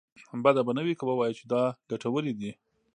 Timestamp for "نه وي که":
0.77-1.03